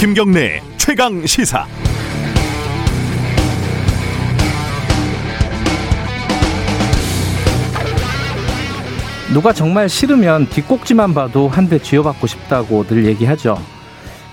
김경래 0.00 0.62
최강 0.78 1.26
시사. 1.26 1.66
누가 9.32 9.52
정말 9.52 9.90
싫으면 9.90 10.46
뒷꼭지만 10.48 11.12
봐도 11.14 11.48
한 11.48 11.68
대 11.68 11.78
쥐어받고 11.78 12.26
싶다고 12.26 12.84
늘 12.86 13.04
얘기하죠. 13.04 13.58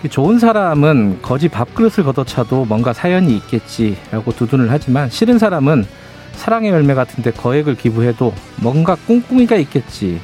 좋은 0.10 0.40
사람은 0.40 1.22
거지 1.22 1.50
밥그릇을 1.50 2.06
걷어차도 2.06 2.64
뭔가 2.66 2.94
사연이 2.94 3.36
있겠지라고 3.36 4.32
두둔을 4.32 4.72
하지만 4.72 5.10
싫은 5.10 5.38
사람은 5.38 5.86
사랑의 6.32 6.72
열매 6.72 6.94
같은데 6.94 7.32
거액을 7.32 7.76
기부해도 7.76 8.34
뭔가 8.62 8.96
꿍꿍이가 8.96 9.58
있겠지. 9.58 10.22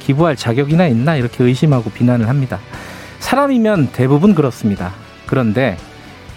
기부할 0.00 0.36
자격이나 0.36 0.86
있나 0.86 1.16
이렇게 1.16 1.44
의심하고 1.44 1.90
비난을 1.90 2.28
합니다. 2.28 2.58
사람이면 3.18 3.90
대부분 3.92 4.34
그렇습니다. 4.34 4.92
그런데 5.26 5.76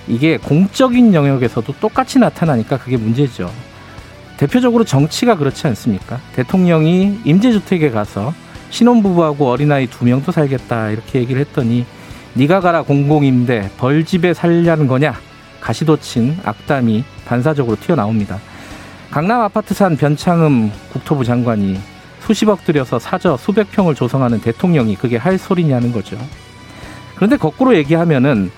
이게 0.08 0.38
공적인 0.38 1.14
영역에서도 1.14 1.74
똑같이 1.80 2.20
나타나니까 2.20 2.78
그게 2.78 2.98
문제죠. 2.98 3.52
대표적으로 4.38 4.84
정치가 4.84 5.36
그렇지 5.36 5.68
않습니까? 5.68 6.20
대통령이 6.34 7.20
임대주택에 7.26 7.92
가서 7.92 8.34
신혼부부하고 8.70 9.50
어린아이 9.50 9.88
두 9.88 10.06
명도 10.06 10.32
살겠다 10.32 10.90
이렇게 10.92 11.20
얘기를 11.20 11.42
했더니 11.42 11.86
네가 12.34 12.62
가라 12.62 12.84
공공임대 12.84 13.72
벌집에 13.78 14.34
살려는 14.34 14.88
거냐 14.88 15.16
가시도친 15.60 16.38
악담이 16.44 17.04
반사적으로 17.26 17.76
튀어나옵니다. 17.76 18.40
강남 19.12 19.42
아파트 19.42 19.74
산 19.74 19.98
변창흠 19.98 20.72
국토부 20.94 21.24
장관이 21.24 21.80
수십억 22.22 22.64
들여서 22.64 23.00
사저 23.00 23.38
수백 23.38 23.72
평을 23.72 23.96
조성하는 23.96 24.40
대통령이 24.40 24.96
그게 24.96 25.18
할 25.18 25.38
소리냐는 25.38 25.92
거죠. 25.92 26.18
그런데 27.20 27.36
거꾸로 27.36 27.76
얘기하면은 27.76 28.50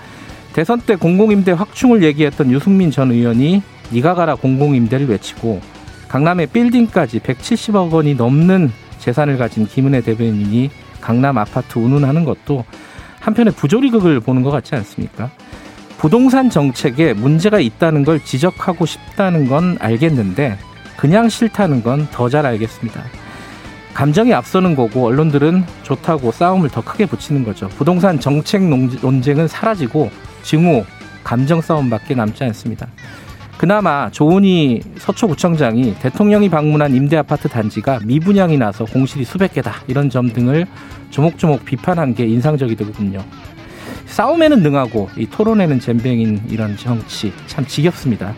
대선 0.52 0.80
때 0.80 0.94
공공임대 0.94 1.50
확충을 1.50 2.04
얘기했던 2.04 2.52
유승민 2.52 2.92
전 2.92 3.10
의원이 3.10 3.60
네가 3.90 4.14
가라 4.14 4.36
공공임대를 4.36 5.08
외치고 5.08 5.60
강남의 6.06 6.46
빌딩까지 6.46 7.18
170억 7.18 7.90
원이 7.90 8.14
넘는 8.14 8.70
재산을 9.00 9.36
가진 9.36 9.66
김은혜 9.66 10.02
대변인이 10.02 10.70
강남 11.00 11.38
아파트 11.38 11.80
운운하는 11.80 12.24
것도 12.24 12.64
한편의 13.18 13.54
부조리극을 13.54 14.20
보는 14.20 14.42
것 14.42 14.52
같지 14.52 14.76
않습니까? 14.76 15.30
부동산 15.98 16.48
정책에 16.48 17.14
문제가 17.14 17.58
있다는 17.58 18.04
걸 18.04 18.22
지적하고 18.22 18.86
싶다는 18.86 19.48
건 19.48 19.76
알겠는데 19.80 20.56
그냥 20.96 21.28
싫다는 21.28 21.82
건 21.82 22.06
더 22.12 22.28
잘 22.28 22.46
알겠습니다. 22.46 23.02
감정이 23.94 24.32
앞서는 24.32 24.74
거고 24.74 25.06
언론들은 25.06 25.64
좋다고 25.82 26.32
싸움을 26.32 26.70
더 26.70 26.82
크게 26.82 27.06
붙이는 27.06 27.44
거죠. 27.44 27.68
부동산 27.68 28.18
정책 28.18 28.62
논쟁은 28.62 29.48
사라지고 29.48 30.10
증오, 30.42 30.84
감정 31.22 31.60
싸움밖에 31.60 32.14
남지 32.14 32.42
않습니다. 32.44 32.88
그나마 33.58 34.10
조은희 34.10 34.82
서초구청장이 34.98 35.94
대통령이 36.00 36.48
방문한 36.48 36.94
임대 36.94 37.16
아파트 37.16 37.48
단지가 37.48 38.00
미분양이 38.04 38.58
나서 38.58 38.84
공실이 38.84 39.24
수백 39.24 39.52
개다 39.52 39.74
이런 39.86 40.10
점 40.10 40.32
등을 40.32 40.66
조목조목 41.10 41.64
비판한 41.64 42.14
게 42.14 42.26
인상적이더군요. 42.26 43.22
싸움에는 44.06 44.62
능하고 44.62 45.10
이 45.16 45.26
토론에는 45.26 45.78
잼뱅인 45.78 46.42
이런 46.48 46.76
정치 46.76 47.32
참 47.46 47.64
지겹습니다. 47.64 48.34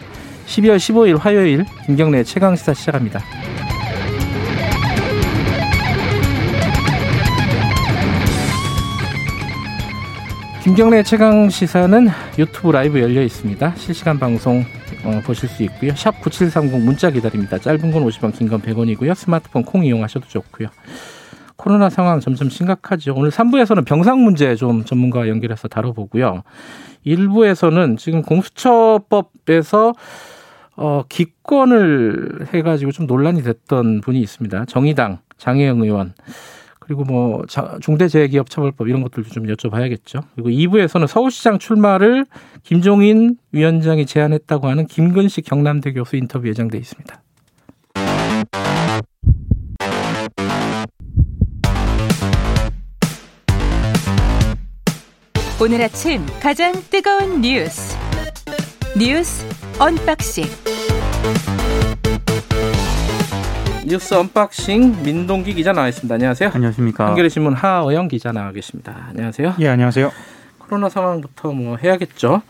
12월 0.46 0.76
15일 0.76 1.18
화요일 1.18 1.64
김경래 1.86 2.22
최강시사 2.22 2.74
시작합니다. 2.74 3.20
김경래 10.64 11.02
최강 11.02 11.50
시사는 11.50 12.08
유튜브 12.38 12.70
라이브 12.70 12.98
열려 12.98 13.22
있습니다. 13.22 13.74
실시간 13.76 14.18
방송 14.18 14.64
어, 15.04 15.20
보실 15.26 15.46
수 15.46 15.62
있고요. 15.64 15.94
샵 15.94 16.18
9730 16.22 16.80
문자 16.80 17.10
기다립니다. 17.10 17.58
짧은 17.58 17.92
건 17.92 18.02
50원, 18.06 18.32
긴 18.34 18.48
건 18.48 18.62
100원이고요. 18.62 19.14
스마트폰 19.14 19.62
콩 19.62 19.84
이용하셔도 19.84 20.26
좋고요. 20.26 20.68
코로나 21.56 21.90
상황 21.90 22.18
점점 22.20 22.48
심각하죠. 22.48 23.12
오늘 23.14 23.30
3부에서는 23.30 23.84
병상 23.84 24.24
문제 24.24 24.56
좀 24.56 24.86
전문가와 24.86 25.28
연결해서 25.28 25.68
다뤄보고요. 25.68 26.42
1부에서는 27.04 27.98
지금 27.98 28.22
공수처법에서 28.22 29.92
어, 30.76 31.02
기권을 31.10 32.46
해가지고 32.54 32.90
좀 32.92 33.06
논란이 33.06 33.42
됐던 33.42 34.00
분이 34.00 34.18
있습니다. 34.18 34.64
정의당 34.64 35.18
장혜영 35.36 35.82
의원. 35.82 36.14
그리고 36.84 37.02
뭐 37.04 37.42
중대재해기업처벌법 37.80 38.88
이런 38.88 39.02
것들도 39.02 39.30
좀 39.30 39.44
여쭤봐야겠죠. 39.44 40.22
그리고 40.34 40.50
2부에서는 40.50 41.06
서울시장 41.06 41.58
출마를 41.58 42.26
김종인 42.62 43.36
위원장이 43.52 44.04
제안했다고 44.04 44.68
하는 44.68 44.86
김근식 44.86 45.46
경남대 45.46 45.94
교수 45.94 46.16
인터뷰 46.16 46.46
예정돼 46.46 46.76
있습니다. 46.76 47.22
오늘 55.62 55.80
아침 55.80 56.20
가장 56.42 56.74
뜨거운 56.90 57.40
뉴스 57.40 57.96
뉴스 58.98 59.46
unboxing 59.78 60.44
뉴스 63.94 64.12
unboxing 64.12 65.04
민동기 65.04 65.54
기자 65.54 65.72
나와 65.72 65.86
있습니다. 65.86 66.12
안녕하세요. 66.12 66.50
안녕하십니까. 66.52 67.06
한겨레 67.06 67.28
신문 67.28 67.54
하어영 67.54 68.08
기자 68.08 68.32
나와 68.32 68.50
계십니다. 68.50 69.06
안녕하세요. 69.10 69.54
예, 69.60 69.68
안녕하세요. 69.68 70.10
코로나 70.58 70.88
상황부터 70.88 71.52
뭐 71.52 71.76
해야겠죠. 71.76 72.42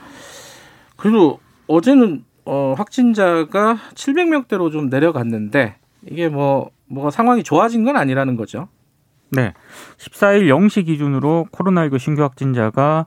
그리고 0.97 1.41
어제는 1.67 2.25
어, 2.47 2.73
확진자가 2.79 3.77
700명대로 3.95 4.73
좀 4.73 4.89
내려갔는데 4.89 5.77
이게 6.09 6.31
뭐 6.31 6.71
뭐가 6.87 7.11
상황이 7.11 7.43
좋아진 7.43 7.85
건 7.85 7.99
아니라는 7.99 8.37
거죠. 8.37 8.69
네. 9.29 9.53
14일 9.99 10.47
0시 10.49 10.87
기준으로 10.87 11.49
코로나19 11.53 11.99
신규 11.99 12.23
확진자가 12.23 13.05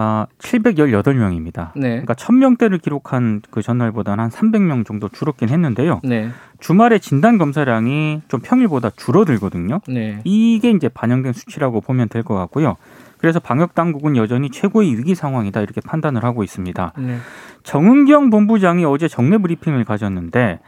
아, 0.00 0.26
718명입니다. 0.38 1.72
네. 1.74 1.88
그러니까 1.88 2.14
1000명대를 2.14 2.80
기록한 2.80 3.42
그 3.50 3.62
전날보다는 3.62 4.22
한 4.22 4.30
300명 4.30 4.86
정도 4.86 5.08
줄었긴 5.08 5.48
했는데요. 5.48 6.00
네. 6.04 6.30
주말에 6.60 7.00
진단 7.00 7.36
검사량이 7.36 8.22
좀 8.28 8.40
평일보다 8.40 8.90
줄어들거든요. 8.90 9.80
네. 9.88 10.20
이게 10.22 10.70
이제 10.70 10.88
반영된 10.88 11.32
수치라고 11.32 11.80
보면 11.80 12.08
될 12.08 12.22
것 12.22 12.34
같고요. 12.36 12.76
그래서 13.16 13.40
방역 13.40 13.74
당국은 13.74 14.16
여전히 14.16 14.50
최고의 14.50 14.96
위기 14.98 15.16
상황이다 15.16 15.62
이렇게 15.62 15.80
판단을 15.80 16.22
하고 16.22 16.44
있습니다. 16.44 16.92
네. 16.98 17.16
정은경 17.64 18.30
본부장이 18.30 18.84
어제 18.84 19.08
정례 19.08 19.38
브리핑을 19.38 19.84
가졌는데 19.84 20.60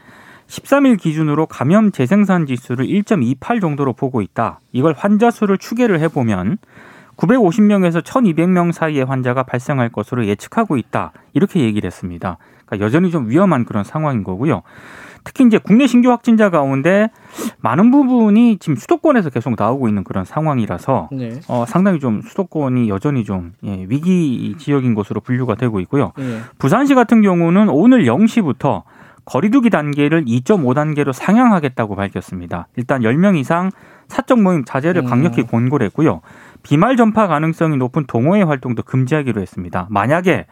13일 0.47 0.99
기준으로 0.99 1.45
감염 1.45 1.93
재생산 1.93 2.45
지수를 2.47 2.85
1.28 2.85 3.61
정도로 3.61 3.93
보고 3.93 4.21
있다. 4.21 4.59
이걸 4.73 4.93
환자 4.97 5.31
수를 5.31 5.57
추계를 5.57 6.01
해보면 6.01 6.57
950명에서 7.21 8.01
1200명 8.01 8.71
사이의 8.71 9.05
환자가 9.05 9.43
발생할 9.43 9.89
것으로 9.89 10.25
예측하고 10.25 10.77
있다. 10.77 11.11
이렇게 11.33 11.61
얘기를 11.61 11.87
했습니다. 11.87 12.37
그러니까 12.65 12.85
여전히 12.85 13.11
좀 13.11 13.29
위험한 13.29 13.65
그런 13.65 13.83
상황인 13.83 14.23
거고요. 14.23 14.63
특히 15.23 15.45
이제 15.45 15.59
국내 15.59 15.85
신규 15.85 16.09
확진자 16.09 16.49
가운데 16.49 17.11
많은 17.59 17.91
부분이 17.91 18.57
지금 18.57 18.75
수도권에서 18.75 19.29
계속 19.29 19.55
나오고 19.55 19.87
있는 19.87 20.03
그런 20.03 20.25
상황이라서 20.25 21.09
네. 21.11 21.39
어, 21.47 21.65
상당히 21.67 21.99
좀 21.99 22.23
수도권이 22.23 22.89
여전히 22.89 23.23
좀 23.23 23.53
예, 23.63 23.85
위기 23.87 24.55
지역인 24.57 24.95
것으로 24.95 25.21
분류가 25.21 25.55
되고 25.55 25.79
있고요. 25.81 26.13
네. 26.17 26.39
부산시 26.57 26.95
같은 26.95 27.21
경우는 27.21 27.69
오늘 27.69 28.05
0시부터 28.05 28.81
거리두기 29.25 29.69
단계를 29.69 30.25
2.5단계로 30.25 31.13
상향하겠다고 31.13 31.95
밝혔습니다. 31.95 32.67
일단 32.75 33.01
10명 33.01 33.37
이상 33.37 33.69
사적 34.07 34.41
모임 34.41 34.65
자제를 34.65 35.05
강력히 35.05 35.41
음. 35.41 35.47
권고를 35.47 35.85
했고요. 35.87 36.21
비말 36.63 36.95
전파 36.95 37.27
가능성이 37.27 37.77
높은 37.77 38.05
동호회 38.07 38.43
활동도 38.43 38.83
금지하기로 38.83 39.41
했습니다. 39.41 39.87
만약에 39.89 40.45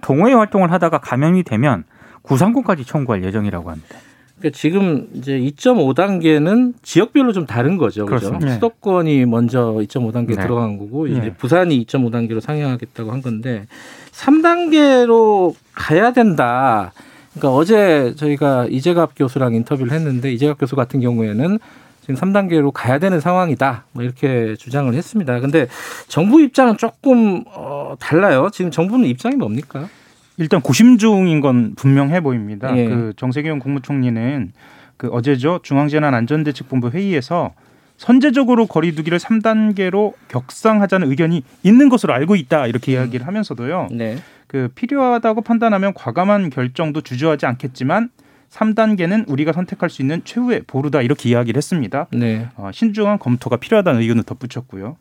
동호회 0.00 0.34
활동을 0.34 0.70
하다가 0.72 0.98
감염이 0.98 1.42
되면 1.42 1.84
구상권까지 2.22 2.84
청구할 2.84 3.24
예정이라고 3.24 3.70
합니다. 3.70 3.96
그러니까 4.38 4.58
지금 4.58 5.08
이제 5.14 5.38
2.5단계는 5.38 6.74
지역별로 6.82 7.32
좀 7.32 7.46
다른 7.46 7.78
거죠. 7.78 8.04
그렇죠. 8.04 8.36
네. 8.38 8.54
수도권이 8.54 9.24
먼저 9.26 9.74
2.5단계 9.78 10.36
네. 10.36 10.42
들어간 10.42 10.76
거고 10.76 11.06
이제 11.06 11.20
네. 11.20 11.34
부산이 11.34 11.86
2.5단계로 11.86 12.40
상향하겠다고 12.40 13.10
한 13.10 13.22
건데 13.22 13.66
3단계로 14.12 15.54
가야 15.72 16.12
된다. 16.12 16.92
그러니까 17.32 17.54
어제 17.54 18.14
저희가 18.16 18.66
이재갑 18.68 19.12
교수랑 19.16 19.54
인터뷰를 19.54 19.92
했는데 19.92 20.32
이재갑 20.32 20.58
교수 20.58 20.76
같은 20.76 21.00
경우에는 21.00 21.58
지금 22.04 22.16
3단계로 22.16 22.70
가야 22.70 22.98
되는 22.98 23.18
상황이다. 23.18 23.86
뭐 23.92 24.04
이렇게 24.04 24.56
주장을 24.56 24.92
했습니다. 24.92 25.40
근데 25.40 25.68
정부 26.06 26.42
입장은 26.42 26.76
조금 26.76 27.44
어 27.46 27.94
달라요. 27.98 28.50
지금 28.52 28.70
정부는 28.70 29.06
입장이 29.06 29.36
뭡니까? 29.36 29.88
일단 30.36 30.60
고심 30.60 30.98
중인 30.98 31.40
건 31.40 31.74
분명해 31.76 32.20
보입니다. 32.20 32.76
예. 32.76 32.86
그 32.86 33.14
정세균 33.16 33.58
국무총리는 33.58 34.52
그 34.98 35.08
어제죠 35.08 35.60
중앙재난안전대책본부 35.62 36.90
회의에서 36.90 37.54
선제적으로 37.96 38.66
거리두기를 38.66 39.18
3단계로 39.18 40.12
격상하자는 40.28 41.08
의견이 41.08 41.42
있는 41.62 41.88
것으로 41.88 42.12
알고 42.12 42.36
있다 42.36 42.66
이렇게 42.66 42.92
음. 42.92 42.94
이야기를 42.96 43.26
하면서도요. 43.26 43.88
네. 43.92 44.18
그 44.46 44.68
필요하다고 44.74 45.40
판단하면 45.40 45.94
과감한 45.94 46.50
결정도 46.50 47.00
주저하지 47.00 47.46
않겠지만 47.46 48.10
3단계는 48.54 49.28
우리가 49.28 49.52
선택할 49.52 49.90
수 49.90 50.00
있는 50.00 50.22
최후의 50.24 50.62
보루다 50.66 51.02
이렇게 51.02 51.28
이야기를 51.28 51.58
했습니다. 51.58 52.06
네. 52.12 52.48
어, 52.56 52.70
신중한 52.72 53.18
검토가 53.18 53.56
필요하다는 53.56 54.00
의견을 54.00 54.22
덧붙였고요. 54.22 54.96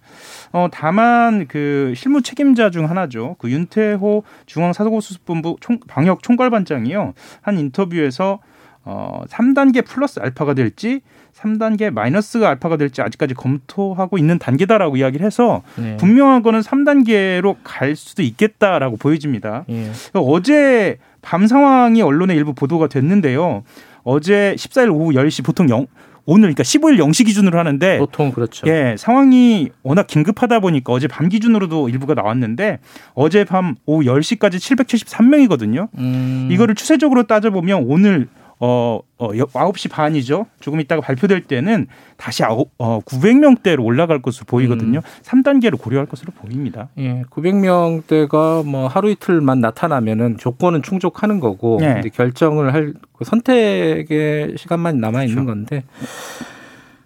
어, 0.52 0.68
다만 0.72 1.48
그 1.48 1.94
실무 1.96 2.22
책임자 2.24 2.72
중 2.72 2.90
하나죠. 2.90 3.36
그 3.38 3.52
윤태호 3.52 4.24
중앙사고수습본부 4.48 5.58
총, 5.62 5.80
방역 5.88 6.24
총괄반장이요. 6.24 7.14
한 7.42 7.60
인터뷰에서 7.60 8.40
어, 8.86 9.22
3단계 9.30 9.86
플러스 9.86 10.20
알파가 10.20 10.56
될지 10.56 11.02
3단계 11.34 11.90
마이너스가 11.92 12.50
알파가 12.50 12.78
될지 12.78 13.02
아직까지 13.02 13.34
검토하고 13.34 14.18
있는 14.18 14.40
단계다라고 14.40 14.98
이야기를 14.98 15.26
해서 15.26 15.64
네. 15.78 15.98
분명한 15.98 16.44
거는 16.44 16.62
3단계로 16.62 17.58
갈 17.64 17.96
수도 17.96 18.24
있겠다라고 18.24 18.98
보여집니다. 18.98 19.66
네. 19.68 19.92
어제 20.14 20.98
밤 21.24 21.48
상황이 21.48 22.04
언론에 22.04 22.36
일부 22.36 22.54
보도가 22.54 22.88
됐는데요. 22.88 23.64
어제 24.04 24.54
14일 24.58 24.94
오후 24.94 25.14
10시 25.14 25.44
보통 25.44 25.70
영, 25.70 25.88
오늘 26.26 26.54
그러니까 26.54 26.64
15일 26.64 26.98
0시 27.00 27.26
기준으로 27.26 27.58
하는데 27.58 27.98
보통 27.98 28.32
그렇죠. 28.32 28.68
예, 28.68 28.96
상황이 28.98 29.70
워낙 29.82 30.08
긴급하다 30.08 30.60
보니까 30.60 30.94
어제 30.94 31.08
밤 31.08 31.28
기준으로도 31.30 31.90
일부가 31.90 32.14
나왔는데 32.14 32.80
어제 33.14 33.44
밤 33.44 33.76
오후 33.86 34.04
10시까지 34.04 34.56
773명이거든요. 34.56 35.90
음. 35.98 36.50
이거를 36.52 36.76
추세적으로 36.76 37.24
따져 37.24 37.50
보면 37.50 37.86
오늘 37.88 38.28
어, 38.60 39.00
어 39.18 39.30
9시 39.30 39.90
반이죠. 39.92 40.46
조금 40.60 40.80
있다가 40.80 41.02
발표될 41.02 41.44
때는 41.44 41.88
다시 42.18 42.44
어, 42.44 43.00
900명대로 43.02 43.84
올라갈 43.84 44.22
것으로 44.22 44.46
보이거든요. 44.46 45.00
음. 45.00 45.22
3단계로 45.24 45.80
고려할 45.80 46.06
것으로 46.06 46.32
보입니다. 46.34 46.90
예, 46.98 47.24
900명대가 47.30 48.66
뭐 48.66 48.88
하루 48.88 49.10
이틀만 49.10 49.60
나타나면은 49.60 50.38
조건은 50.38 50.82
충족하는 50.82 51.40
거고 51.40 51.80
예. 51.82 51.94
근데 51.94 52.10
결정을 52.10 52.74
할 52.74 52.94
그 53.24 53.30
선택의 53.30 54.56
시간만 54.58 55.00
남아 55.00 55.24
있는 55.24 55.46
그렇죠. 55.46 55.66
건데 55.66 55.84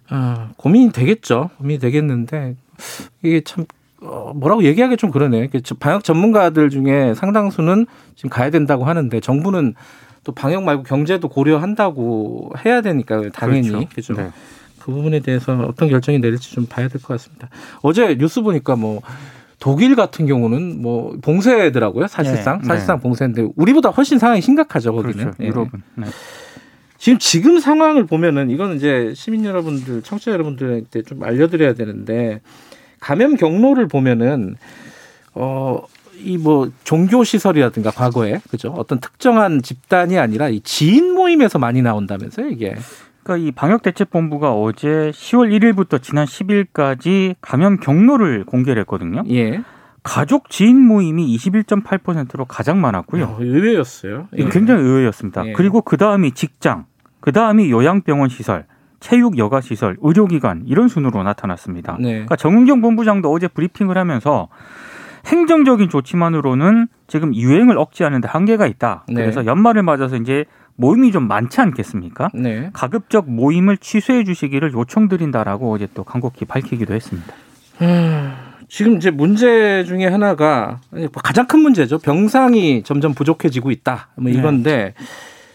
아, 0.08 0.50
고민이 0.56 0.90
되겠죠. 0.92 1.50
고민이 1.58 1.78
되겠는데 1.78 2.56
이게 3.22 3.40
참 3.42 3.64
어, 4.00 4.32
뭐라고 4.34 4.62
얘기하기 4.64 4.96
좀 4.96 5.10
그러네. 5.10 5.48
방역 5.80 6.04
전문가들 6.04 6.70
중에 6.70 7.14
상당수는 7.14 7.86
지금 8.14 8.30
가야 8.30 8.50
된다고 8.50 8.84
하는데 8.84 9.20
정부는 9.20 9.74
또 10.28 10.32
방역 10.32 10.62
말고 10.62 10.82
경제도 10.82 11.26
고려한다고 11.26 12.52
해야 12.62 12.82
되니까 12.82 13.30
당연히 13.32 13.70
그렇죠. 13.70 13.88
그죠. 13.94 14.12
네. 14.12 14.28
그 14.78 14.92
부분에 14.92 15.20
대해서 15.20 15.54
어떤 15.64 15.88
결정이 15.88 16.18
내릴지 16.18 16.52
좀 16.52 16.66
봐야 16.66 16.86
될 16.86 17.00
것 17.00 17.14
같습니다. 17.14 17.48
어제 17.80 18.14
뉴스 18.18 18.42
보니까 18.42 18.76
뭐 18.76 19.00
독일 19.58 19.96
같은 19.96 20.26
경우는 20.26 20.82
뭐 20.82 21.16
봉쇄더라고요. 21.22 22.08
사실상 22.08 22.58
네. 22.58 22.66
사실상 22.66 22.98
네. 22.98 23.02
봉쇄인데 23.04 23.48
우리보다 23.56 23.88
훨씬 23.88 24.18
상황이 24.18 24.42
심각하죠 24.42 24.92
거기는. 24.92 25.16
그렇죠. 25.16 25.36
네. 25.38 25.46
유럽은. 25.46 25.70
네. 25.94 26.06
지금 26.98 27.18
지금 27.18 27.58
상황을 27.58 28.04
보면은 28.04 28.50
이거는 28.50 28.76
이제 28.76 29.14
시민 29.16 29.46
여러분들, 29.46 30.02
청취자 30.02 30.32
여러분들한테 30.32 31.04
좀 31.04 31.22
알려드려야 31.22 31.72
되는데 31.72 32.42
감염 33.00 33.34
경로를 33.36 33.88
보면은 33.88 34.56
어 35.32 35.82
이 36.24 36.36
뭐 36.38 36.70
종교 36.84 37.24
시설이라든가 37.24 37.90
과거에 37.90 38.40
그죠 38.50 38.74
어떤 38.76 39.00
특정한 39.00 39.62
집단이 39.62 40.18
아니라 40.18 40.48
이 40.48 40.60
지인 40.60 41.14
모임에서 41.14 41.58
많이 41.58 41.82
나온다면서요 41.82 42.48
이게. 42.48 42.76
그러니까 43.22 43.46
이 43.46 43.52
방역대책본부가 43.52 44.52
어제 44.52 45.10
10월 45.14 45.50
1일부터 45.58 46.00
지난 46.02 46.24
10일까지 46.24 47.34
감염 47.40 47.78
경로를 47.78 48.44
공개를 48.44 48.80
했거든요. 48.80 49.22
예. 49.30 49.62
가족 50.02 50.48
지인 50.48 50.80
모임이 50.80 51.36
21.8%로 51.36 52.46
가장 52.46 52.80
많았고요. 52.80 53.24
어, 53.24 53.36
의외였어요. 53.40 54.28
예. 54.38 54.44
굉장히 54.44 54.82
의외였습니다. 54.82 55.46
예. 55.48 55.52
그리고 55.52 55.82
그 55.82 55.98
다음이 55.98 56.32
직장, 56.32 56.86
그 57.20 57.32
다음이 57.32 57.70
요양병원 57.70 58.30
시설, 58.30 58.64
체육 59.00 59.36
여가 59.36 59.60
시설, 59.60 59.96
의료기관 60.00 60.62
이런 60.66 60.88
순으로 60.88 61.22
나타났습니다. 61.22 61.98
네. 62.00 62.10
그러니까 62.12 62.36
정은경 62.36 62.80
본부장도 62.80 63.30
어제 63.30 63.46
브리핑을 63.48 63.98
하면서 63.98 64.48
행정적인 65.28 65.88
조치만으로는 65.90 66.88
지금 67.06 67.34
유행을 67.34 67.78
억제하는 67.78 68.20
데 68.20 68.28
한계가 68.28 68.66
있다. 68.66 69.04
네. 69.08 69.14
그래서 69.14 69.46
연말을 69.46 69.82
맞아서 69.82 70.16
이제 70.16 70.44
모임이 70.76 71.12
좀 71.12 71.28
많지 71.28 71.60
않겠습니까? 71.60 72.30
네. 72.34 72.70
가급적 72.72 73.30
모임을 73.30 73.76
취소해 73.76 74.24
주시기를 74.24 74.72
요청드린다라고 74.72 75.72
어제 75.72 75.88
또 75.92 76.04
간곡히 76.04 76.44
밝히기도 76.44 76.94
했습니다. 76.94 77.34
음, 77.82 78.32
지금 78.68 78.96
이제 78.96 79.10
문제 79.10 79.84
중에 79.84 80.06
하나가 80.06 80.80
가장 81.12 81.46
큰 81.46 81.60
문제죠. 81.60 81.98
병상이 81.98 82.82
점점 82.84 83.12
부족해지고 83.12 83.70
있다. 83.70 84.08
뭐 84.16 84.30
네. 84.30 84.38
이건데 84.38 84.94
네. 84.96 85.04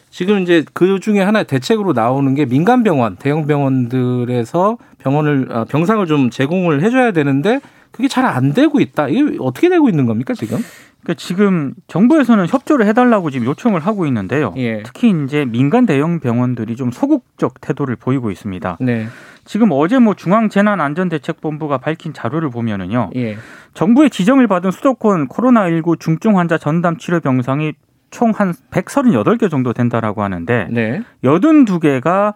지금 0.10 0.42
이제 0.42 0.64
그 0.74 1.00
중에 1.00 1.22
하나의 1.22 1.46
대책으로 1.46 1.94
나오는 1.94 2.36
게 2.36 2.46
민간 2.46 2.84
병원, 2.84 3.16
대형 3.16 3.48
병원들에서 3.48 4.78
병원을 5.00 5.48
아, 5.50 5.66
병상을 5.66 6.06
좀 6.06 6.30
제공을 6.30 6.84
해줘야 6.84 7.12
되는데 7.12 7.60
그게 7.94 8.08
잘 8.10 8.26
안 8.26 8.54
되고 8.54 8.80
있다. 8.82 9.08
이게 9.08 9.38
어떻게 9.40 9.70
되고 9.70 9.88
있는 9.88 10.06
겁니까 10.06 10.34
지금? 10.34 10.58
그러니까 11.04 11.14
지금 11.20 11.74
정부에서는 11.88 12.48
협조를 12.48 12.86
해달라고 12.88 13.30
지금 13.30 13.46
요청을 13.48 13.80
하고 13.82 14.06
있는데요. 14.08 14.54
예. 14.58 14.84
특히 14.84 15.14
이제 15.26 15.46
민간 15.46 15.86
대형 15.86 16.20
병원들이 16.20 16.76
좀 16.76 16.92
소극적 16.92 17.62
태도를 17.62 17.96
보이고 17.98 18.32
있습니다. 18.32 18.78
네. 18.82 19.08
지금 19.46 19.70
어제 19.72 20.00
뭐 20.00 20.14
중앙재난안전대책본부가 20.14 21.78
밝힌 21.80 22.14
자료를 22.14 22.50
보면은요. 22.50 23.12
예. 23.16 23.38
정부의 23.74 24.10
지정을 24.10 24.48
받은 24.48 24.72
수도권 24.72 25.28
코로나19 25.28 26.00
중증 26.00 26.38
환자 26.38 26.58
전담 26.58 26.98
치료 26.98 27.20
병상이 27.20 27.74
총 28.10 28.32
한 28.32 28.54
138개 28.72 29.50
정도 29.50 29.74
된다라고 29.74 30.24
하는데 30.24 30.68
네. 30.72 31.02
82개가 31.24 32.34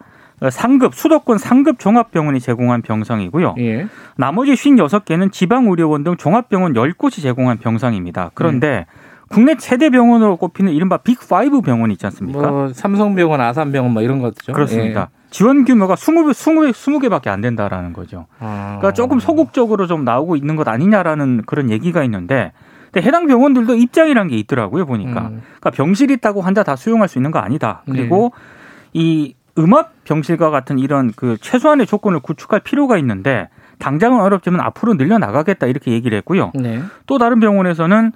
상급 0.52 0.94
수도권 0.94 1.38
상급 1.38 1.80
종합병원이 1.80 2.40
제공한 2.40 2.82
병상이고요. 2.82 3.56
예. 3.58 3.88
나머지 4.18 4.54
56개는 4.54 5.32
지방 5.32 5.68
의료원 5.68 6.04
등 6.04 6.16
종합병원 6.16 6.74
10곳이 6.74 7.22
제공한 7.22 7.58
병상입니다. 7.58 8.32
그런데 8.34 8.86
음. 8.88 9.08
국내 9.30 9.56
최대 9.56 9.90
병원으로 9.90 10.38
꼽히는 10.38 10.72
이른바 10.72 10.98
빅5 10.98 11.64
병원 11.64 11.92
있지 11.92 12.06
않습니까? 12.06 12.50
뭐 12.50 12.74
삼성병원, 12.74 13.42
아산병원 13.42 13.92
뭐 13.92 14.02
이런 14.02 14.20
것죠. 14.20 14.54
그렇습니다. 14.54 15.10
예. 15.12 15.18
지원 15.30 15.66
규모가 15.66 15.96
20개, 15.96 16.32
20개, 16.32 16.72
20개밖에 16.72 17.28
안 17.28 17.42
된다라는 17.42 17.94
거죠. 17.94 18.28
아. 18.40 18.78
그러니까 18.78 18.94
조금 18.94 19.20
소극적으로 19.20 19.88
좀 19.88 20.06
나오고 20.06 20.36
있는 20.36 20.56
것 20.56 20.68
아니냐라는 20.68 21.44
그런 21.46 21.70
얘기가 21.70 22.04
있는데 22.06 22.54
근데 22.92 23.06
해당 23.06 23.28
병원들도 23.28 23.76
입장이란 23.76 24.30
게 24.30 24.38
있더라고요, 24.38 24.86
보니까. 24.86 25.28
음. 25.28 25.42
그러니까 25.60 25.72
병실 25.72 26.12
있다고 26.12 26.42
환자 26.42 26.64
다 26.64 26.76
수용할 26.76 27.10
수 27.10 27.18
있는 27.18 27.32
거 27.32 27.40
아니다. 27.40 27.82
그리고 27.86 28.32
네. 28.34 28.42
이 28.94 29.36
음압 29.58 30.04
병실과 30.04 30.50
같은 30.50 30.80
이런 30.80 31.12
그 31.16 31.38
최소한의 31.42 31.88
조건을 31.88 32.20
구축할 32.20 32.60
필요가 32.62 32.98
있는데 32.98 33.50
당장은 33.80 34.20
어렵지만 34.20 34.62
앞으로 34.62 34.96
늘려 34.96 35.18
나가겠다 35.18 35.68
이렇게 35.68 35.92
얘기를 35.92 36.18
했고요. 36.18 36.52
네. 36.56 36.82
또 37.06 37.18
다른 37.18 37.40
병원에서는 37.40 38.12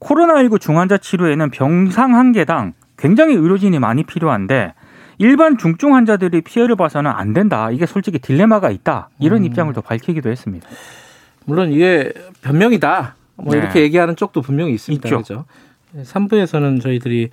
코로나19 0.00 0.60
중환자 0.60 0.98
치료에는 0.98 1.50
병상 1.50 2.14
한 2.14 2.32
개당 2.32 2.72
굉장히 2.96 3.34
의료진이 3.34 3.78
많이 3.78 4.02
필요한데 4.02 4.74
일반 5.18 5.56
중증 5.58 5.94
환자들이 5.94 6.40
피해를 6.40 6.76
봐서는 6.76 7.10
안 7.10 7.32
된다. 7.32 7.70
이게 7.70 7.86
솔직히 7.86 8.18
딜레마가 8.18 8.70
있다. 8.70 9.10
이런 9.20 9.40
음. 9.40 9.44
입장을 9.44 9.72
더 9.72 9.80
밝히기도 9.80 10.28
했습니다. 10.30 10.68
물론 11.44 11.70
이게 11.70 12.12
변명이다. 12.42 13.14
뭐 13.36 13.52
네. 13.52 13.58
이렇게 13.58 13.80
얘기하는 13.82 14.16
쪽도 14.16 14.42
분명히 14.42 14.74
있습니다. 14.74 15.08
있죠. 15.08 15.18
그죠? 15.18 15.44
3부에서는 16.02 16.80
저희들이 16.80 17.30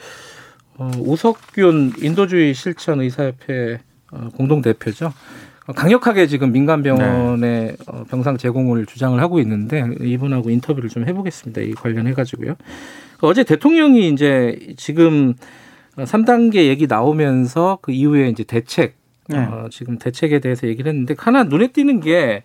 어, 0.81 0.89
우석균 0.97 1.93
인도주의 2.01 2.55
실천 2.55 3.01
의사협회 3.01 3.79
어, 4.11 4.29
공동 4.35 4.63
대표죠. 4.63 5.13
어, 5.67 5.73
강력하게 5.73 6.25
지금 6.25 6.51
민간 6.51 6.81
병원의 6.81 7.37
네. 7.37 7.75
어, 7.85 8.03
병상 8.09 8.37
제공을 8.37 8.87
주장을 8.87 9.19
하고 9.21 9.39
있는데 9.39 9.85
이분하고 10.01 10.49
인터뷰를 10.49 10.89
좀 10.89 11.07
해보겠습니다. 11.07 11.61
이 11.61 11.73
관련해 11.73 12.13
가지고요. 12.13 12.55
어제 13.21 13.43
대통령이 13.43 14.09
이제 14.09 14.57
지금 14.75 15.35
3단계 15.97 16.65
얘기 16.65 16.87
나오면서 16.87 17.77
그 17.83 17.91
이후에 17.91 18.29
이제 18.29 18.43
대책 18.43 18.95
네. 19.27 19.37
어, 19.37 19.67
지금 19.69 19.99
대책에 19.99 20.39
대해서 20.39 20.67
얘기를 20.67 20.89
했는데 20.89 21.13
하나 21.15 21.43
눈에 21.43 21.67
띄는 21.67 21.99
게 21.99 22.41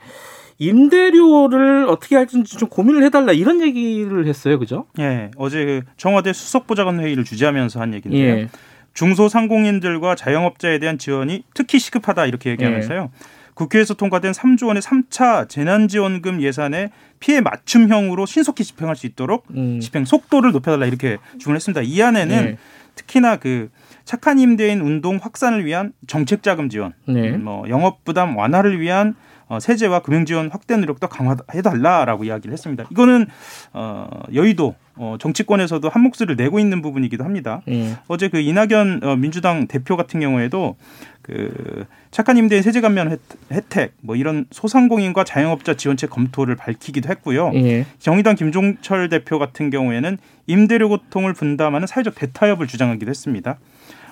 임대료를 0.59 1.87
어떻게 1.89 2.17
할지 2.17 2.43
좀 2.45 2.69
고민을 2.69 3.03
해달라 3.05 3.33
이런 3.33 3.61
얘기를 3.61 4.27
했어요, 4.27 4.59
그죠? 4.59 4.87
예, 4.99 5.31
어제 5.37 5.65
그 5.65 5.81
청와대 5.97 6.33
수석보좌관 6.33 7.01
회의를 7.01 7.25
주재하면서 7.25 7.81
한 7.81 7.95
얘기인데요. 7.95 8.39
예. 8.39 8.49
중소상공인들과 8.95 10.15
자영업자에 10.15 10.79
대한 10.79 10.97
지원이 10.97 11.45
특히 11.53 11.79
시급하다 11.79 12.27
이렇게 12.27 12.51
얘기하면서요. 12.51 13.11
예. 13.13 13.27
국회에서 13.53 13.95
통과된 13.95 14.33
3조 14.33 14.67
원의 14.67 14.83
3차 14.83 15.49
재난지원금 15.49 16.43
예산에 16.43 16.91
피해 17.21 17.41
맞춤형으로 17.41 18.27
신속히 18.27 18.65
집행할 18.65 18.97
수 18.97 19.07
있도록 19.07 19.47
음. 19.51 19.81
집행 19.81 20.05
속도를 20.05 20.53
높여달라 20.53 20.87
이렇게 20.87 21.17
주문했습니다. 21.39 21.83
이 21.83 22.03
안에는 22.03 22.37
예. 22.37 22.59
특히나 22.95 23.37
그 23.37 23.71
착한 24.05 24.39
임대인 24.39 24.81
운동 24.81 25.19
확산을 25.21 25.65
위한 25.65 25.93
정책 26.07 26.43
자금 26.43 26.69
지원, 26.69 26.93
네. 27.07 27.33
뭐 27.33 27.69
영업 27.69 28.05
부담 28.05 28.37
완화를 28.37 28.81
위한 28.81 29.15
어, 29.49 29.61
세제와 29.61 30.01
금융 30.01 30.25
지원 30.25 30.51
확대 30.51 30.77
노력도 30.77 31.09
강화해 31.09 31.63
달라라고 31.63 32.25
이야기를 32.25 32.53
했습니다. 32.53 32.85
이거는 32.91 33.27
어, 33.73 34.09
여의도 34.35 34.75
어, 34.97 35.17
정치권에서도 35.21 35.89
한 35.89 36.03
목소리를 36.03 36.37
내고 36.37 36.59
있는 36.59 36.83
부분이기도 36.83 37.23
합니다. 37.23 37.63
예. 37.69 37.97
어제 38.09 38.29
그 38.29 38.39
이낙연 38.39 39.01
어, 39.05 39.17
민주당 39.17 39.67
대표 39.67 39.97
같은 39.97 40.21
경우에도 40.21 40.77
그 41.23 41.85
착한 42.11 42.39
임대인 42.39 42.63
세제 42.63 42.81
감면 42.81 43.19
혜택 43.53 43.93
뭐 44.01 44.17
이런 44.17 44.47
소상공인과 44.51 45.25
자영업자 45.25 45.75
지원책 45.75 46.11
검토를 46.11 46.57
밝히기도 46.57 47.09
했고요. 47.11 47.53
예. 47.55 47.87
정의당 47.99 48.37
김종철 48.37 49.09
대표 49.09 49.39
같은 49.39 49.71
경우에는 49.71 50.19
임대료 50.47 50.89
고통을 50.89 51.35
분담하는 51.35 51.87
사회적 51.87 52.15
대타협을 52.15 52.67
주장하기도 52.67 53.11
했습니다. 53.11 53.59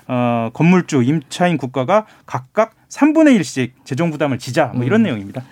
어, 0.07 0.51
건물주, 0.53 1.03
임차인 1.03 1.57
국가가 1.57 2.07
각각 2.27 2.75
3분의 2.89 3.39
1씩 3.41 3.71
재정 3.85 4.11
부담을 4.11 4.39
지자 4.39 4.67
뭐 4.75 4.85
이런 4.85 5.01
음. 5.01 5.05
내용입니다. 5.05 5.43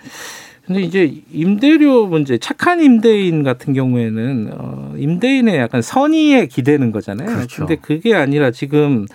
근데 0.65 0.81
이제 0.81 1.21
임대료 1.31 2.07
문제, 2.07 2.37
착한 2.37 2.81
임대인 2.81 3.43
같은 3.43 3.73
경우에는 3.73 4.51
어, 4.53 4.93
임대인의 4.97 5.57
약간 5.57 5.81
선의에 5.81 6.45
기대는 6.45 6.91
거잖아요. 6.91 7.27
그렇죠. 7.27 7.65
근데 7.65 7.75
그게 7.75 8.15
아니라 8.15 8.51
지금 8.51 9.05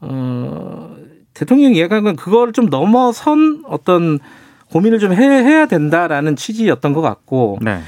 어, 0.00 0.96
대통령이 1.34 1.78
얘기한 1.78 2.02
건 2.02 2.16
그걸 2.16 2.52
좀 2.52 2.70
넘어선 2.70 3.62
어떤 3.66 4.18
고민을 4.70 4.98
좀 4.98 5.12
해, 5.12 5.22
해야 5.22 5.66
된다라는 5.66 6.34
취지였던 6.34 6.94
것 6.94 7.02
같고 7.02 7.58
네. 7.60 7.80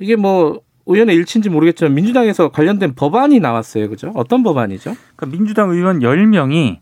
이게 0.00 0.16
뭐 0.16 0.60
의원의 0.86 1.14
일치인지 1.16 1.50
모르겠지만 1.50 1.94
민주당에서 1.94 2.50
관련된 2.50 2.94
법안이 2.94 3.40
나왔어요. 3.40 3.88
그죠? 3.88 4.12
어떤 4.14 4.42
법안이죠? 4.42 4.94
그러니까 5.16 5.36
민주당 5.36 5.70
의원 5.70 6.00
10명이 6.00 6.78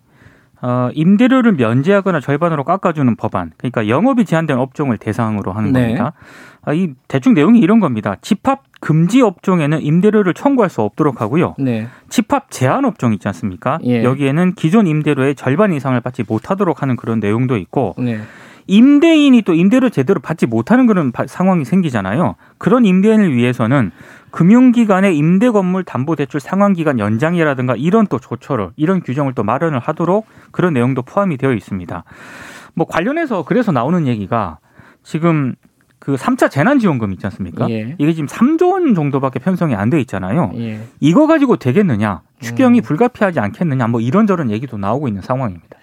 어, 0.63 0.91
임대료를 0.93 1.53
면제하거나 1.53 2.21
절반으로 2.21 2.65
깎아주는 2.65 3.17
법안. 3.17 3.53
그러니까 3.57 3.89
영업이 3.89 4.27
제한된 4.27 4.59
업종을 4.59 4.99
대상으로 4.99 5.53
하는 5.53 5.73
네. 5.73 5.81
겁니다. 5.81 6.13
아, 6.63 6.75
이 6.75 6.93
대충 7.09 7.33
내용이 7.33 7.61
이런 7.61 7.81
겁니다. 7.81 8.17
집합 8.21 8.65
금지 8.81 9.23
업종에는 9.23 9.81
임대료를 9.81 10.35
청구할 10.35 10.69
수 10.69 10.83
없도록 10.83 11.23
하고요. 11.23 11.55
네. 11.59 11.89
집합 12.11 12.51
제한 12.51 12.85
업종 12.85 13.15
있지 13.15 13.27
않습니까? 13.29 13.79
예. 13.85 14.05
여기에는 14.05 14.55
기존 14.55 14.87
임대료의 14.87 15.35
절반 15.35 15.73
이상을 15.73 15.99
받지 16.03 16.25
못하도록 16.27 16.83
하는 16.83 16.97
그런 16.97 17.21
내용도 17.21 17.57
있고 17.57 17.95
네. 17.99 18.21
임대인이 18.71 19.43
또 19.43 19.53
임대료 19.53 19.89
제대로 19.91 20.21
받지 20.21 20.47
못하는 20.47 20.87
그런 20.87 21.13
상황이 21.27 21.65
생기잖아요. 21.65 22.37
그런 22.57 22.85
임대인을 22.85 23.35
위해서는 23.35 23.91
금융기관의 24.31 25.17
임대 25.17 25.51
건물 25.51 25.83
담보 25.83 26.15
대출 26.15 26.39
상환 26.39 26.73
기간 26.73 27.01
연장이라든가 27.01 27.75
이런 27.77 28.07
또 28.07 28.21
조처를 28.21 28.71
이런 28.77 29.03
규정을 29.03 29.35
또 29.35 29.43
마련을 29.43 29.81
하도록 29.81 30.25
그런 30.53 30.73
내용도 30.73 31.03
포함이 31.03 31.37
되어 31.37 31.53
있습니다. 31.53 32.05
뭐 32.75 32.87
관련해서 32.87 33.43
그래서 33.45 33.73
나오는 33.73 34.07
얘기가 34.07 34.59
지금 35.03 35.57
그 35.99 36.15
3차 36.15 36.49
재난지원금 36.51 37.13
있지 37.13 37.27
않습니까? 37.27 37.69
예. 37.71 37.97
이게 37.99 38.13
지금 38.13 38.27
3조 38.29 38.73
원 38.73 38.95
정도밖에 38.95 39.41
편성이 39.41 39.75
안 39.75 39.91
돼 39.91 40.01
있잖아요. 40.03 40.53
예. 40.55 40.81
이거 41.01 41.27
가지고 41.27 41.57
되겠느냐? 41.57 42.23
추경이 42.41 42.81
음. 42.81 42.83
불가피하지 42.83 43.41
않겠느냐? 43.41 43.89
뭐 43.89 44.01
이런저런 44.01 44.51
얘기도 44.51 44.79
나오고 44.79 45.09
있는 45.09 45.21
상황입니다. 45.23 45.77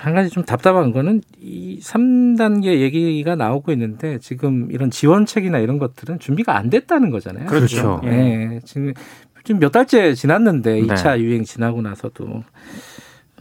한 0.00 0.14
가지 0.14 0.30
좀 0.30 0.44
답답한 0.44 0.92
거는 0.92 1.22
이 1.40 1.80
3단계 1.82 2.80
얘기가 2.80 3.36
나오고 3.36 3.72
있는데 3.72 4.18
지금 4.18 4.68
이런 4.70 4.90
지원책이나 4.90 5.58
이런 5.58 5.78
것들은 5.78 6.18
준비가 6.18 6.56
안 6.56 6.70
됐다는 6.70 7.10
거잖아요. 7.10 7.46
그렇죠. 7.46 8.00
예. 8.04 8.08
네. 8.08 8.60
지금 8.64 8.92
좀몇 9.44 9.72
달째 9.72 10.14
지났는데 10.14 10.80
네. 10.80 10.82
2차 10.82 11.18
유행 11.20 11.44
지나고 11.44 11.80
나서도 11.80 12.42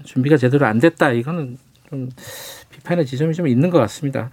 준비가 0.03 0.37
제대로 0.37 0.65
안 0.65 0.79
됐다. 0.79 1.11
이거는 1.11 1.57
좀 1.89 2.09
비판의 2.71 3.05
지점이 3.05 3.33
좀 3.33 3.47
있는 3.47 3.69
것 3.69 3.79
같습니다. 3.79 4.29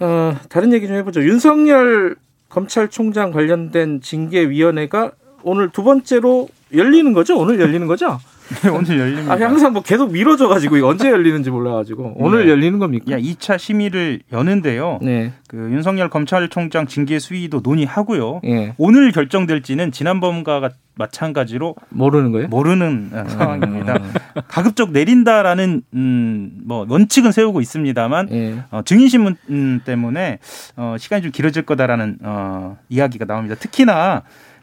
어, 0.00 0.36
다른 0.48 0.72
얘기 0.72 0.86
좀 0.86 0.96
해보죠. 0.96 1.22
윤석열 1.22 2.16
검찰총장 2.48 3.30
관련된 3.32 4.00
징계위원회가 4.02 5.12
오늘 5.42 5.70
두 5.70 5.82
번째로 5.82 6.48
열리는 6.74 7.12
거죠? 7.12 7.38
오늘 7.38 7.58
열리는 7.60 7.86
거죠? 7.86 8.18
네, 8.62 8.68
오늘 8.68 8.98
열립니다. 8.98 9.32
아, 9.32 9.40
항상 9.40 9.72
뭐 9.72 9.82
계속 9.82 10.12
미뤄져가지고 10.12 10.86
언제 10.86 11.10
열리는지 11.10 11.50
몰라가지고 11.50 12.14
오늘 12.16 12.44
네. 12.44 12.50
열리는 12.50 12.78
겁니까? 12.78 13.10
야, 13.12 13.18
2차 13.18 13.58
심의를 13.58 14.20
여는데요. 14.32 14.98
네. 15.02 15.32
그 15.48 15.56
윤석열 15.56 16.08
검찰총장 16.10 16.86
징계 16.86 17.18
수위도 17.18 17.60
논의하고요. 17.62 18.40
네. 18.42 18.74
오늘 18.78 19.12
결정될지는 19.12 19.92
지난번과 19.92 20.70
마찬가지로 20.94 21.74
모르는 21.88 22.32
거예요? 22.32 22.48
모르는 22.48 23.10
음. 23.12 23.24
상황입니다. 23.26 23.98
가급적 24.48 24.92
내린다라는 24.92 25.82
음, 25.94 26.52
뭐 26.64 26.86
원칙은 26.88 27.32
세우고 27.32 27.60
있습니다만 27.62 28.28
예. 28.32 28.64
어, 28.70 28.82
증인 28.84 29.08
신문 29.08 29.36
음, 29.48 29.80
때문에 29.84 30.38
어, 30.76 30.96
시간이 30.98 31.22
좀 31.22 31.32
길어질 31.32 31.62
거다라는 31.62 32.18
어, 32.22 32.76
이야기가 32.90 33.24
나옵니다. 33.24 33.54
특히나 33.58 34.22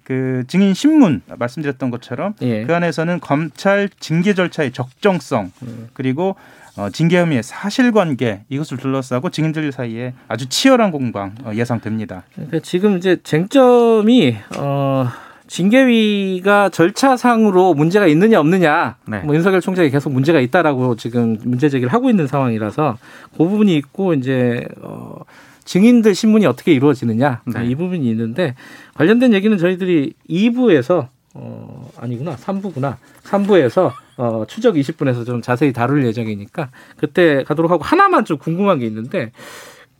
그 0.09 0.43
증인 0.47 0.73
신문 0.73 1.21
말씀드렸던 1.37 1.91
것처럼 1.91 2.33
예. 2.41 2.65
그 2.65 2.75
안에서는 2.75 3.19
검찰 3.19 3.87
징계 3.99 4.33
절차의 4.33 4.71
적정성 4.71 5.51
예. 5.63 5.69
그리고 5.93 6.35
어, 6.75 6.89
징계 6.89 7.19
혐의의 7.19 7.43
사실관계 7.43 8.41
이것을 8.49 8.77
둘러싸고 8.77 9.29
증인들 9.29 9.71
사이에 9.71 10.15
아주 10.27 10.49
치열한 10.49 10.89
공방 10.89 11.35
어, 11.43 11.51
예상됩니다. 11.53 12.23
그러니까 12.33 12.59
지금 12.61 12.97
이제 12.97 13.17
쟁점이 13.23 14.35
어. 14.57 15.09
징계위가 15.45 16.69
절차상으로 16.69 17.75
문제가 17.75 18.07
있느냐 18.07 18.39
없느냐 18.39 18.97
네. 19.07 19.19
뭐 19.19 19.35
윤석열 19.35 19.61
총장이 19.61 19.89
계속 19.91 20.11
문제가 20.11 20.39
있다라고 20.39 20.95
지금 20.95 21.37
문제 21.43 21.69
제기를 21.69 21.91
하고 21.91 22.09
있는 22.09 22.27
상황이라서 22.27 22.97
그 23.31 23.37
부분이 23.37 23.75
있고 23.77 24.13
이제 24.13 24.67
어 24.81 25.23
증인들 25.69 26.15
신문이 26.15 26.47
어떻게 26.47 26.73
이루어지느냐 26.73 27.41
네. 27.45 27.65
이 27.67 27.75
부분이 27.75 28.09
있는데 28.09 28.55
관련된 28.95 29.33
얘기는 29.33 29.55
저희들이 29.55 30.13
2부에서 30.27 31.09
어 31.35 31.91
아니구나 31.95 32.35
3부구나 32.37 32.95
3부에서 33.23 33.91
어 34.17 34.45
추적 34.47 34.73
20분에서 34.73 35.27
좀 35.27 35.43
자세히 35.43 35.71
다룰 35.71 36.03
예정이니까 36.07 36.69
그때 36.97 37.43
가도록 37.43 37.69
하고 37.69 37.83
하나만 37.83 38.25
좀 38.25 38.39
궁금한 38.39 38.79
게 38.79 38.87
있는데 38.87 39.31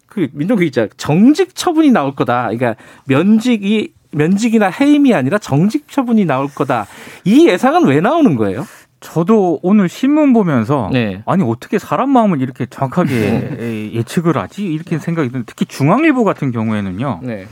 그 0.08 0.28
민동기 0.34 0.66
기자 0.66 0.88
정직 0.98 1.54
처분이 1.54 1.92
나올 1.92 2.16
거다. 2.16 2.50
그러니까 2.50 2.76
면직이 3.06 3.94
면직이나 4.10 4.70
해임이 4.70 5.14
아니라 5.14 5.38
정직 5.38 5.88
처분이 5.88 6.26
나올 6.26 6.48
거다. 6.48 6.88
이 7.26 7.48
예상은 7.48 7.86
왜 7.86 8.02
나오는 8.02 8.36
거예요? 8.36 8.66
저도 9.00 9.60
오늘 9.64 9.88
신문 9.88 10.34
보면서 10.34 10.90
네. 10.92 11.24
아니 11.26 11.44
어떻게 11.44 11.80
사람 11.80 12.10
마음을 12.10 12.42
이렇게 12.42 12.66
정확하게 12.66 13.10
네. 13.58 13.94
예측을 13.94 14.38
하지 14.38 14.66
이렇게 14.66 14.98
생각이 14.98 15.30
드는데 15.30 15.46
특히 15.46 15.66
중앙일보 15.66 16.24
같은 16.24 16.52
경우에는요. 16.52 17.22
네. 17.24 17.48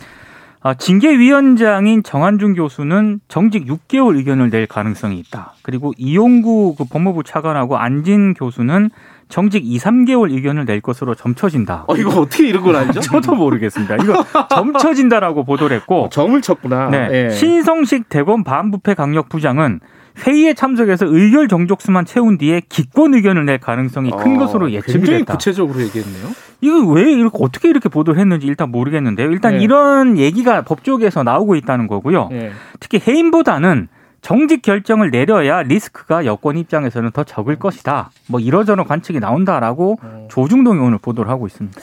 아, 0.62 0.74
징계위원장인 0.74 2.04
정한준 2.04 2.56
교수는 2.56 3.22
정직 3.28 3.68
6개월 3.68 4.18
의견을 4.18 4.50
낼 4.50 4.68
가능성이 4.68 5.20
있다. 5.20 5.54
그리고 5.62 5.94
이용구 5.98 6.76
그 6.78 6.84
법무부 6.84 7.24
차관하고 7.24 7.78
안진 7.78 8.34
교수는 8.34 8.90
정직 9.30 9.64
2, 9.66 9.78
3개월 9.80 10.32
의견을 10.32 10.66
낼 10.66 10.80
것으로 10.82 11.14
점쳐진다. 11.16 11.86
어, 11.88 11.96
이거 11.98 12.22
어떻게 12.22 12.48
이런 12.48 12.64
걸 12.64 12.76
알죠? 12.78 13.02
저도 13.02 13.36
모르겠습니다. 13.36 13.96
이거 13.98 14.24
점쳐진다라고 14.50 15.44
보도를 15.44 15.76
했고. 15.78 16.06
어, 16.06 16.10
점을 16.10 16.40
쳤구나. 16.42 16.90
네. 16.90 17.10
예. 17.12 17.30
신성식 17.30 18.10
대검 18.10 18.44
반부패 18.44 18.94
강력 18.94 19.28
부장은 19.30 19.82
회의에 20.26 20.54
참석해서 20.54 21.06
의결 21.08 21.48
정족수만 21.48 22.06
채운 22.06 22.38
뒤에 22.38 22.62
기권 22.70 23.14
의견을 23.14 23.46
낼 23.46 23.60
가능성이 23.60 24.12
큰 24.12 24.38
아, 24.38 24.40
것으로 24.40 24.72
예측이 24.72 24.94
굉장히 24.94 25.20
됐다. 25.20 25.34
구체적으로 25.34 25.80
얘기했네요. 25.82 26.26
이거 26.62 26.80
왜 26.92 27.12
이렇게 27.12 27.38
어떻게 27.40 27.70
이렇게 27.70 27.88
보도를 27.88 28.20
했는지 28.20 28.48
일단 28.48 28.72
모르겠는데요. 28.72 29.30
일단 29.30 29.58
네. 29.58 29.64
이런 29.64 30.18
얘기가 30.18 30.64
법조계에서 30.64 31.22
나오고 31.22 31.56
있다는 31.56 31.88
거고요. 31.88 32.30
네. 32.32 32.52
특히 32.80 33.00
해임보다는 33.06 33.90
정직 34.28 34.62
결정을 34.62 35.10
내려야 35.10 35.64
리스크가 35.64 36.26
여권 36.26 36.58
입장에서는 36.58 37.12
더 37.12 37.24
적을 37.24 37.56
것이다. 37.56 38.12
뭐 38.28 38.42
이러저런 38.42 38.86
관측이 38.86 39.22
나온다라고 39.22 40.00
어. 40.04 40.28
조중동이 40.30 40.82
오늘 40.82 40.98
보도를 40.98 41.32
하고 41.32 41.48
있습니다. 41.48 41.80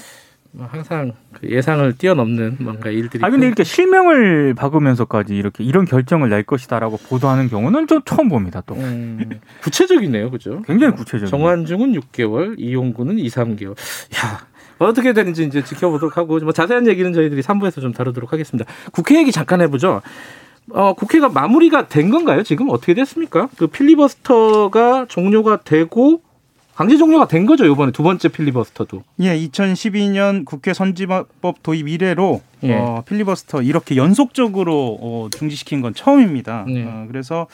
뭐 0.50 0.68
항상 0.70 1.12
그 1.32 1.48
예상을 1.48 1.96
뛰어넘는 1.96 2.58
뭔가 2.60 2.90
일들이. 2.90 3.24
아 3.24 3.30
근데 3.30 3.46
이렇게 3.46 3.64
실명을 3.64 4.52
박으면서까지 4.52 5.34
이렇게 5.34 5.64
이런 5.64 5.86
결정을 5.86 6.28
낼 6.28 6.42
것이다라고 6.42 6.98
보도하는 7.08 7.48
경우는 7.48 7.86
좀 7.86 8.02
처음 8.04 8.28
봅니다. 8.28 8.62
또 8.66 8.74
음, 8.74 9.40
구체적이네요, 9.62 10.30
그죠? 10.30 10.60
굉장히 10.66 10.94
구체적. 10.96 11.30
정환중은 11.30 11.98
6개월, 11.98 12.56
이용구는 12.58 13.20
2, 13.20 13.26
3개월. 13.26 13.70
야 13.70 14.46
어떻게 14.76 15.14
되는지 15.14 15.44
이제 15.44 15.64
지켜보도록 15.64 16.18
하고 16.18 16.38
뭐 16.40 16.52
자세한 16.52 16.88
얘기는 16.88 17.10
저희들이 17.10 17.40
3부에서 17.40 17.80
좀 17.80 17.94
다루도록 17.94 18.34
하겠습니다. 18.34 18.70
국회 18.92 19.16
얘기 19.18 19.32
잠깐 19.32 19.62
해보죠. 19.62 20.02
어, 20.70 20.94
국회가 20.94 21.28
마무리가 21.28 21.88
된 21.88 22.10
건가요? 22.10 22.42
지금 22.42 22.70
어떻게 22.70 22.94
됐습니까? 22.94 23.48
그 23.56 23.66
필리버스터가 23.66 25.06
종료가 25.08 25.62
되고 25.62 26.22
강제 26.74 26.96
종료가 26.96 27.28
된 27.28 27.46
거죠 27.46 27.64
이번에 27.66 27.92
두 27.92 28.02
번째 28.02 28.28
필리버스터도. 28.28 29.04
예, 29.20 29.38
2012년 29.38 30.44
국회 30.44 30.74
선진화법 30.74 31.62
도입 31.62 31.88
이래로 31.88 32.40
예. 32.64 32.74
어, 32.74 33.04
필리버스터 33.06 33.62
이렇게 33.62 33.96
연속적으로 33.96 34.98
어, 35.00 35.28
중지시킨 35.36 35.82
건 35.82 35.94
처음입니다. 35.94 36.64
예. 36.68 36.82
어, 36.82 37.04
그래서 37.06 37.46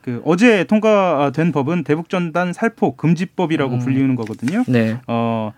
그 0.00 0.22
어제 0.24 0.64
통과된 0.64 1.52
법은 1.52 1.84
대북전단 1.84 2.52
살포 2.52 2.96
금지법이라고 2.96 3.74
음. 3.74 3.78
불리는 3.80 4.16
거거든요. 4.16 4.64
네. 4.66 4.98
어, 5.06 5.52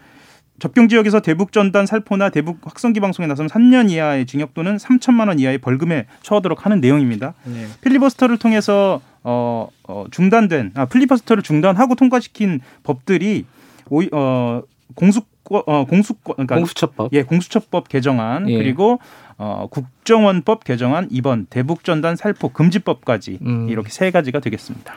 접경 0.59 0.89
지역에서 0.89 1.21
대북 1.21 1.53
전단 1.53 1.85
살포나 1.87 2.31
대북 2.31 2.59
확성기 2.63 3.01
방송에 3.01 3.27
나서면 3.27 3.49
3년 3.49 3.91
이하의 3.91 4.27
징역 4.27 4.55
또는 4.55 4.77
3천만 4.77 5.29
원 5.29 5.39
이하의 5.39 5.59
벌금에 5.59 6.07
처하도록 6.23 6.65
하는 6.65 6.81
내용입니다. 6.81 7.35
네. 7.45 7.67
필리버스터를 7.81 8.39
통해서 8.39 9.01
어, 9.25 9.69
어 9.89 10.05
중단된 10.11 10.73
아 10.75 10.85
필리버스터를 10.85 11.43
중단하고 11.43 11.97
통과시킨 11.97 12.61
법들이 12.83 13.47
오이 13.91 14.09
어 14.13 14.63
공수 14.95 15.23
어 15.51 15.85
공수권 15.87 16.37
그러니까 16.37 16.57
공수처법 16.57 17.13
예 17.13 17.23
공수처법 17.23 17.89
개정안 17.89 18.49
예. 18.49 18.57
그리고 18.57 19.01
어 19.37 19.67
국정원법 19.71 20.65
개정안 20.65 21.09
이번 21.11 21.47
대북 21.47 21.85
전단 21.85 22.17
살포 22.17 22.51
금지법까지 22.51 23.39
음. 23.43 23.69
이렇게 23.69 23.91
세 23.91 24.11
가지가 24.11 24.41
되겠습니다. 24.41 24.95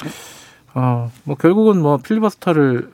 어뭐 0.74 1.36
결국은 1.40 1.82
뭐 1.82 1.98
필리버스터를 1.98 2.92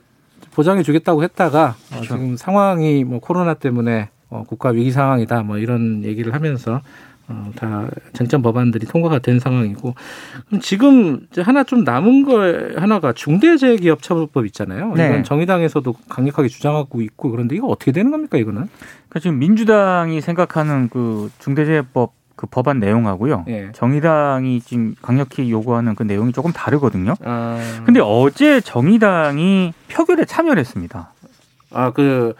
보장해 0.54 0.82
주겠다고 0.82 1.22
했다가 1.22 1.76
어, 1.92 1.94
그렇죠. 1.96 2.14
지금 2.14 2.36
상황이 2.36 3.04
뭐 3.04 3.20
코로나 3.20 3.54
때문에 3.54 4.08
어, 4.30 4.44
국가 4.46 4.70
위기 4.70 4.90
상황이다 4.90 5.42
뭐 5.42 5.58
이런 5.58 6.04
얘기를 6.04 6.32
하면서 6.34 6.80
어, 7.26 7.50
다 7.56 7.88
쟁점 8.12 8.42
법안들이 8.42 8.86
통과가 8.86 9.18
된 9.20 9.40
상황이고 9.40 9.94
그럼 10.46 10.60
지금 10.60 11.26
이제 11.30 11.40
하나 11.40 11.64
좀 11.64 11.84
남은 11.84 12.24
거 12.24 12.80
하나가 12.80 13.12
중대재해기업처벌법 13.12 14.46
있잖아요. 14.46 14.92
네. 14.94 15.06
이건 15.06 15.24
정의당에서도 15.24 15.94
강력하게 16.08 16.48
주장하고 16.48 17.00
있고 17.00 17.30
그런데 17.30 17.56
이거 17.56 17.66
어떻게 17.68 17.92
되는 17.92 18.10
겁니까 18.10 18.36
이거는? 18.36 18.68
그러니까 19.08 19.20
지금 19.20 19.38
민주당이 19.38 20.20
생각하는 20.20 20.88
그 20.90 21.30
중대재해법 21.38 22.12
그 22.36 22.46
법안 22.46 22.80
내용하고요. 22.80 23.44
예. 23.48 23.70
정의당이 23.72 24.60
지금 24.60 24.94
강력히 25.00 25.50
요구하는 25.50 25.94
그 25.94 26.02
내용이 26.02 26.32
조금 26.32 26.52
다르거든요. 26.52 27.14
아... 27.24 27.58
근데 27.84 28.00
어제 28.02 28.60
정의당이 28.60 29.72
표결에 29.88 30.24
참여를 30.24 30.58
했습니다. 30.60 31.12
아, 31.72 31.90
그 31.92 32.34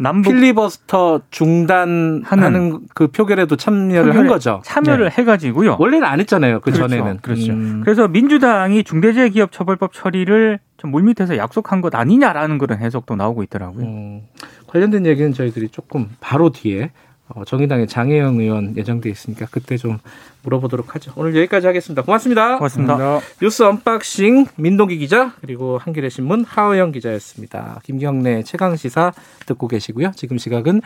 남북 0.00 0.32
필리버스터 0.32 1.20
중단하는 1.30 2.80
그 2.94 3.08
표결에도 3.08 3.56
참여를 3.56 4.16
한 4.16 4.26
거죠. 4.28 4.62
참여를 4.64 5.10
네. 5.10 5.14
해가지고요. 5.18 5.76
원래는 5.78 6.06
안 6.06 6.20
했잖아요. 6.20 6.60
그 6.60 6.70
그렇죠. 6.70 6.88
전에는. 6.88 7.18
그렇죠. 7.18 7.52
음. 7.52 7.82
그래서 7.84 8.08
민주당이 8.08 8.82
중대재해기업처벌법 8.84 9.92
처리를 9.92 10.58
좀 10.78 10.90
물밑에서 10.90 11.36
약속한 11.36 11.82
것 11.82 11.94
아니냐라는 11.94 12.56
그런 12.56 12.78
해석도 12.78 13.14
나오고 13.14 13.42
있더라고요. 13.42 13.84
음. 13.84 14.22
관련된 14.68 15.04
얘기는 15.04 15.34
저희들이 15.34 15.68
조금 15.68 16.08
바로 16.20 16.50
뒤에 16.50 16.92
어, 17.34 17.44
정의당의 17.44 17.86
장혜영 17.86 18.40
의원 18.40 18.76
예정돼 18.76 19.08
있으니까 19.10 19.46
그때 19.50 19.76
좀 19.76 19.98
물어보도록 20.42 20.94
하죠. 20.94 21.12
오늘 21.16 21.36
여기까지 21.36 21.66
하겠습니다. 21.66 22.02
고맙습니다. 22.02 22.56
고맙습니다. 22.58 22.96
고맙습니다. 22.96 23.36
뉴스 23.40 23.62
unboxing 23.62 24.46
민동기 24.56 24.98
기자 24.98 25.34
그리고 25.40 25.78
한겨레 25.78 26.08
신문 26.08 26.44
하어영 26.44 26.92
기자였습니다. 26.92 27.80
김경래 27.84 28.42
최강 28.42 28.76
시사 28.76 29.12
듣고 29.46 29.68
계시고요. 29.68 30.12
지금 30.16 30.38
시각은 30.38 30.80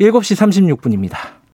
7시 0.00 0.76
36분입니다. 0.78 1.38